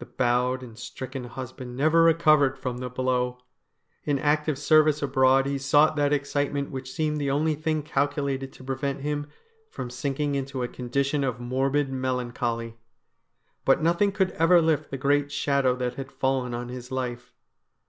The 0.00 0.06
bowed 0.06 0.64
and 0.64 0.76
stricken 0.76 1.22
husband 1.22 1.76
never 1.76 2.02
recovered 2.02 2.58
from 2.58 2.78
the 2.78 2.90
blow. 2.90 3.38
In 4.02 4.18
active 4.18 4.58
service 4.58 5.02
abroad 5.02 5.46
he 5.46 5.56
sought 5.56 5.94
that 5.94 6.12
excite 6.12 6.52
ment 6.52 6.72
which 6.72 6.90
seemed 6.92 7.20
the 7.20 7.30
only 7.30 7.54
thing 7.54 7.84
calculated 7.84 8.52
to 8.54 8.64
prevent 8.64 9.02
him 9.02 9.28
from 9.70 9.88
sinking 9.88 10.34
into 10.34 10.64
a 10.64 10.68
condition 10.68 11.22
of 11.22 11.38
morbid 11.38 11.92
melancholy. 11.92 12.76
But 13.64 13.80
nothing 13.80 14.10
could 14.10 14.32
ever 14.32 14.60
lift 14.60 14.90
the 14.90 14.98
great 14.98 15.30
shadow 15.30 15.76
that 15.76 15.94
had 15.94 16.10
fallen 16.10 16.52
on 16.52 16.68
his 16.68 16.90
life. 16.90 17.32